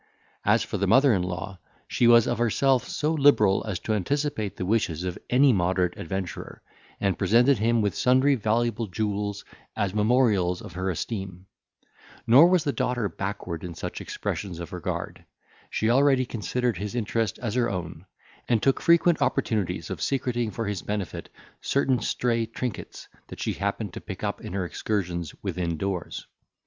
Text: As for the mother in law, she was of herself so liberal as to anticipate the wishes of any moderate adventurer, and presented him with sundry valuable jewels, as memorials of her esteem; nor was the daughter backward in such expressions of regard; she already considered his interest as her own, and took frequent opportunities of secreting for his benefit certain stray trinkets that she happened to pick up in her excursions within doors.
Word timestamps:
As 0.43 0.63
for 0.63 0.79
the 0.79 0.87
mother 0.87 1.13
in 1.13 1.21
law, 1.21 1.59
she 1.87 2.07
was 2.07 2.25
of 2.27 2.39
herself 2.39 2.87
so 2.89 3.13
liberal 3.13 3.63
as 3.67 3.77
to 3.81 3.93
anticipate 3.93 4.55
the 4.57 4.65
wishes 4.65 5.03
of 5.03 5.15
any 5.29 5.53
moderate 5.53 5.95
adventurer, 5.95 6.63
and 6.99 7.19
presented 7.19 7.59
him 7.59 7.83
with 7.83 7.93
sundry 7.93 8.33
valuable 8.33 8.87
jewels, 8.87 9.45
as 9.75 9.93
memorials 9.93 10.59
of 10.59 10.73
her 10.73 10.89
esteem; 10.89 11.45
nor 12.25 12.47
was 12.47 12.63
the 12.63 12.73
daughter 12.73 13.07
backward 13.09 13.63
in 13.63 13.75
such 13.75 14.01
expressions 14.01 14.59
of 14.59 14.73
regard; 14.73 15.23
she 15.69 15.87
already 15.91 16.25
considered 16.25 16.77
his 16.77 16.95
interest 16.95 17.37
as 17.37 17.53
her 17.53 17.69
own, 17.69 18.07
and 18.49 18.63
took 18.63 18.81
frequent 18.81 19.21
opportunities 19.21 19.91
of 19.91 20.01
secreting 20.01 20.49
for 20.49 20.65
his 20.65 20.81
benefit 20.81 21.29
certain 21.61 21.99
stray 21.99 22.47
trinkets 22.47 23.07
that 23.27 23.39
she 23.39 23.53
happened 23.53 23.93
to 23.93 24.01
pick 24.01 24.23
up 24.23 24.41
in 24.41 24.53
her 24.53 24.65
excursions 24.65 25.35
within 25.43 25.77
doors. 25.77 26.25